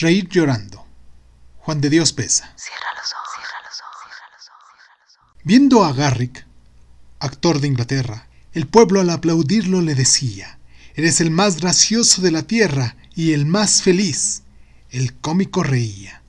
Reír 0.00 0.30
llorando. 0.30 0.86
Juan 1.58 1.82
de 1.82 1.90
Dios 1.90 2.14
Pesa. 2.14 2.54
Cierra 2.56 2.86
los 2.96 3.12
ojos, 3.12 3.28
cierra 3.34 3.58
los 3.68 3.80
ojos, 3.82 4.00
cierra 4.06 4.28
los 4.34 4.46
ojos. 4.48 5.42
Viendo 5.44 5.84
a 5.84 5.92
Garrick, 5.92 6.46
actor 7.18 7.60
de 7.60 7.68
Inglaterra, 7.68 8.26
el 8.54 8.66
pueblo 8.66 9.02
al 9.02 9.10
aplaudirlo 9.10 9.82
le 9.82 9.94
decía, 9.94 10.58
Eres 10.94 11.20
el 11.20 11.30
más 11.30 11.60
gracioso 11.60 12.22
de 12.22 12.30
la 12.30 12.44
tierra 12.44 12.96
y 13.14 13.32
el 13.32 13.44
más 13.44 13.82
feliz. 13.82 14.42
El 14.88 15.12
cómico 15.18 15.62
reía. 15.62 16.22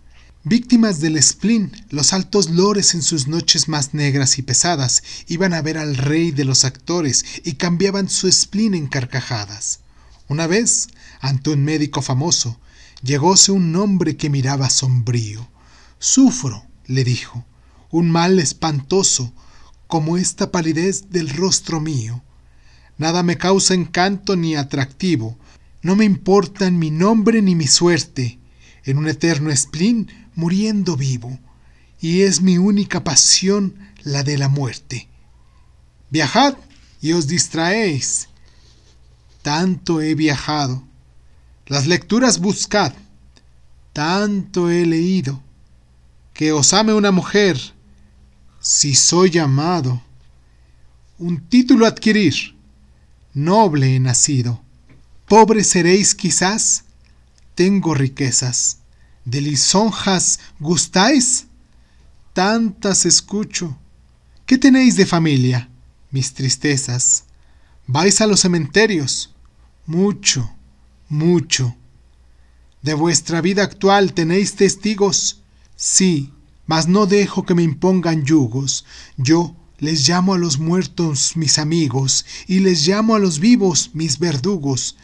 Víctimas 0.44 1.00
del 1.00 1.24
spleen, 1.24 1.72
los 1.92 2.12
altos 2.12 2.50
lores 2.50 2.94
en 2.94 3.02
sus 3.02 3.30
noches 3.30 3.70
más 3.70 3.94
negras 3.94 4.38
y 4.38 4.42
pesadas 4.42 5.02
iban 5.28 5.54
a 5.54 5.62
ver 5.62 5.78
al 5.78 5.96
rey 5.96 6.32
de 6.32 6.44
los 6.44 6.66
actores 6.66 7.24
y 7.46 7.54
cambiaban 7.54 8.10
su 8.10 8.30
spleen 8.30 8.74
en 8.74 8.88
carcajadas. 8.88 9.80
Una 10.28 10.46
vez, 10.46 10.90
ante 11.22 11.52
un 11.52 11.64
médico 11.64 12.02
famoso, 12.02 12.60
llegóse 13.04 13.52
un 13.52 13.76
hombre 13.76 14.18
que 14.18 14.30
miraba 14.30 14.70
sombrío. 14.70 15.48
Sufro, 16.00 16.66
le 16.86 17.04
dijo, 17.04 17.46
un 17.90 18.10
mal 18.10 18.40
espantoso, 18.40 19.34
como 19.88 20.18
esta 20.18 20.52
palidez 20.52 21.10
del 21.10 21.30
rostro 21.30 21.82
mío. 21.82 22.24
Nada 22.98 23.24
me 23.24 23.38
causa 23.38 23.74
encanto 23.74 24.36
ni 24.36 24.56
atractivo, 24.56 25.38
no 25.82 25.96
me 25.96 26.06
importan 26.06 26.78
mi 26.78 26.92
nombre 26.92 27.42
ni 27.42 27.56
mi 27.56 27.68
suerte, 27.68 28.40
en 28.86 28.98
un 28.98 29.08
eterno 29.08 29.56
spleen 29.56 30.08
muriendo 30.36 30.96
vivo, 30.96 31.40
y 32.00 32.22
es 32.22 32.42
mi 32.42 32.58
única 32.58 33.04
pasión 33.04 33.76
la 34.04 34.24
de 34.24 34.38
la 34.38 34.50
muerte. 34.50 35.08
Viajad 36.10 36.56
y 37.02 37.14
os 37.14 37.28
distraéis. 37.28 38.30
Tanto 39.42 40.02
he 40.02 40.14
viajado. 40.16 40.84
Las 41.68 41.88
lecturas 41.88 42.40
buscad. 42.40 42.94
Tanto 43.94 44.70
he 44.70 44.86
leído. 44.86 45.42
Que 46.34 46.52
os 46.52 46.74
ame 46.74 46.94
una 46.94 47.12
mujer, 47.12 47.60
si 48.60 48.96
soy 48.96 49.38
amado. 49.38 50.02
Un 51.18 51.42
título 51.48 51.86
adquirir. 51.86 52.56
Noble 53.34 53.96
he 53.96 54.00
nacido. 54.00 54.62
Pobre 55.28 55.64
seréis 55.64 56.16
quizás. 56.16 56.84
Tengo 57.56 57.94
riquezas. 57.94 58.80
¿De 59.26 59.40
lisonjas 59.40 60.40
gustáis? 60.60 61.48
Tantas 62.34 63.06
escucho. 63.06 63.78
¿Qué 64.46 64.58
tenéis 64.58 64.96
de 64.96 65.06
familia? 65.06 65.70
Mis 66.12 66.34
tristezas. 66.34 67.26
¿Vais 67.88 68.20
a 68.22 68.28
los 68.28 68.42
cementerios? 68.42 69.34
Mucho, 69.86 70.54
mucho. 71.12 71.76
¿De 72.82 72.94
vuestra 72.94 73.42
vida 73.42 73.64
actual 73.64 74.14
tenéis 74.14 74.56
testigos? 74.56 75.42
Sí, 75.76 76.34
mas 76.66 76.88
no 76.88 77.06
dejo 77.06 77.46
que 77.46 77.54
me 77.54 77.64
impongan 77.64 78.24
yugos. 78.24 78.86
Yo 79.18 79.56
les 79.78 80.08
llamo 80.08 80.34
a 80.34 80.38
los 80.38 80.58
muertos 80.58 81.36
mis 81.36 81.60
amigos 81.60 82.26
y 82.48 82.60
les 82.60 82.88
llamo 82.88 83.16
a 83.16 83.20
los 83.20 83.40
vivos 83.40 83.92
mis 83.94 84.20
verdugos. 84.20 84.98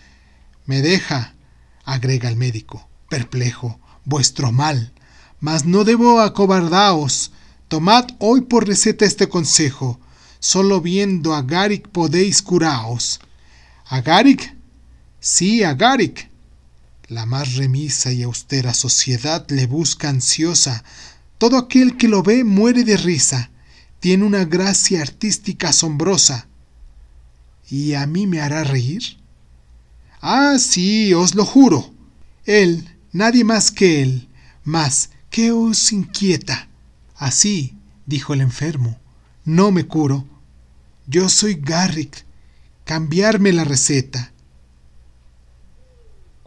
Me 0.66 0.82
deja, 0.82 1.36
agrega 1.84 2.30
el 2.30 2.38
médico, 2.38 2.88
perplejo, 3.10 3.80
vuestro 4.06 4.52
mal, 4.52 4.94
mas 5.40 5.66
no 5.66 5.84
debo 5.84 6.20
acobardaos. 6.22 7.32
Tomad 7.68 8.08
hoy 8.20 8.42
por 8.42 8.66
receta 8.66 9.06
este 9.06 9.28
consejo. 9.28 10.00
Solo 10.40 10.80
viendo 10.80 11.36
a 11.36 11.42
Garik 11.42 11.90
podéis 11.90 12.42
curaos. 12.42 13.20
¿A 13.86 14.02
Garik? 14.02 14.57
Sí, 15.20 15.64
a 15.64 15.74
Garik. 15.74 16.30
La 17.08 17.26
más 17.26 17.56
remisa 17.56 18.12
y 18.12 18.24
austera 18.24 18.74
sociedad 18.74 19.46
le 19.50 19.66
busca 19.66 20.10
ansiosa. 20.10 20.84
Todo 21.38 21.58
aquel 21.58 21.98
que 21.98 22.08
lo 22.08 22.22
ve 22.22 22.44
muere 22.44 22.84
de 22.84 22.98
risa. 22.98 23.50
Tiene 24.00 24.26
una 24.26 24.46
gracia 24.46 25.02
artística 25.02 25.70
asombrosa. 25.70 26.48
¿Y 27.70 27.94
a 27.94 28.06
mí 28.06 28.28
me 28.28 28.42
hará 28.42 28.64
reír? 28.64 29.18
Ah, 30.22 30.58
sí, 30.60 31.14
os 31.14 31.36
lo 31.36 31.46
juro. 31.46 31.94
Él, 32.46 32.96
nadie 33.12 33.44
más 33.44 33.72
que 33.72 34.02
él. 34.02 34.28
Mas, 34.64 35.12
¿qué 35.30 35.52
os 35.52 35.92
inquieta? 35.92 36.68
Así, 37.16 37.76
dijo 38.06 38.34
el 38.34 38.42
enfermo, 38.42 39.00
no 39.46 39.72
me 39.72 39.86
curo. 39.86 40.28
Yo 41.08 41.30
soy 41.30 41.56
Garrick. 41.56 42.26
Cambiarme 42.84 43.52
la 43.52 43.64
receta. 43.64 44.32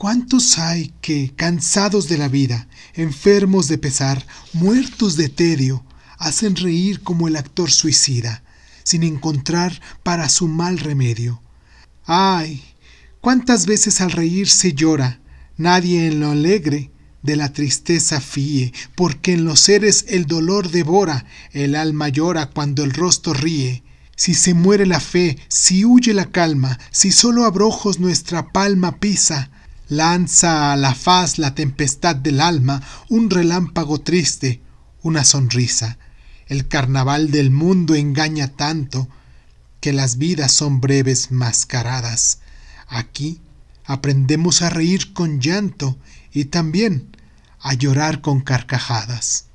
¿Cuántos 0.01 0.59
hay 0.59 0.95
que, 1.03 1.35
cansados 1.37 2.09
de 2.09 2.17
la 2.17 2.29
vida, 2.29 2.69
enfermos 2.95 3.69
de 3.69 3.77
pesar, 3.77 4.27
muertos 4.55 5.19
de 5.19 5.29
tedio, 5.29 5.85
hacen 6.17 6.57
reír 6.57 7.03
como 7.03 7.29
el 7.29 7.37
actor 7.37 7.71
suicida, 7.71 8.43
sin 8.83 9.03
encontrar 9.03 9.79
para 10.03 10.31
su 10.31 10.49
mal 10.49 10.79
remedio? 10.79 11.43
¡Ay! 12.07 12.63
¿Cuántas 13.21 13.67
veces 13.67 14.01
al 14.01 14.13
reír 14.13 14.49
se 14.49 14.73
llora? 14.73 15.21
Nadie 15.59 16.07
en 16.07 16.21
lo 16.21 16.31
alegre 16.31 16.91
de 17.21 17.37
la 17.37 17.53
tristeza 17.53 18.23
fíe, 18.23 18.73
porque 18.95 19.35
en 19.35 19.45
los 19.45 19.61
seres 19.61 20.07
el 20.09 20.25
dolor 20.25 20.71
devora, 20.71 21.27
el 21.53 21.75
alma 21.75 22.09
llora 22.09 22.49
cuando 22.49 22.85
el 22.85 22.95
rostro 22.95 23.35
ríe. 23.35 23.83
Si 24.17 24.33
se 24.33 24.55
muere 24.55 24.87
la 24.87 25.01
fe, 25.01 25.37
si 25.49 25.85
huye 25.85 26.15
la 26.15 26.31
calma, 26.31 26.79
si 26.91 27.13
solo 27.13 27.45
abrojos 27.45 28.01
nuestra 28.01 28.51
palma 28.51 28.99
pisa, 28.99 29.51
lanza 29.91 30.73
a 30.73 30.77
la 30.77 30.95
faz 30.95 31.39
la 31.39 31.55
tempestad 31.55 32.15
del 32.15 32.41
alma, 32.41 32.81
un 33.09 33.29
relámpago 33.29 34.01
triste, 34.01 34.63
una 35.03 35.25
sonrisa. 35.25 35.99
El 36.47 36.69
carnaval 36.69 37.33
del 37.33 37.51
mundo 37.51 37.97
engaña 37.97 38.49
tanto 38.49 39.09
que 39.81 39.93
las 39.93 40.17
vidas 40.17 40.53
son 40.53 40.81
breves 40.81 41.33
mascaradas. 41.33 42.39
Aquí 42.87 43.41
aprendemos 43.85 44.63
a 44.63 44.71
reír 44.71 45.13
con 45.13 45.41
llanto 45.41 45.99
y 46.33 46.47
también 46.47 47.17
a 47.59 47.75
llorar 47.75 48.21
con 48.21 48.41
carcajadas. 48.41 49.47